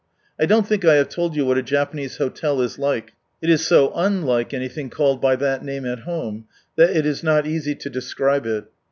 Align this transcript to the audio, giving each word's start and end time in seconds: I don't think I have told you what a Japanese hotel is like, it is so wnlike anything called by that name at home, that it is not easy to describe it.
I 0.39 0.47
don't 0.47 0.65
think 0.67 0.83
I 0.83 0.95
have 0.95 1.09
told 1.09 1.35
you 1.35 1.45
what 1.45 1.59
a 1.59 1.61
Japanese 1.61 2.17
hotel 2.17 2.59
is 2.61 2.79
like, 2.79 3.13
it 3.39 3.51
is 3.51 3.63
so 3.67 3.89
wnlike 3.91 4.51
anything 4.51 4.89
called 4.89 5.21
by 5.21 5.35
that 5.35 5.63
name 5.63 5.85
at 5.85 5.99
home, 5.99 6.45
that 6.75 6.89
it 6.89 7.05
is 7.05 7.21
not 7.21 7.45
easy 7.45 7.75
to 7.75 7.87
describe 7.87 8.47
it. 8.47 8.63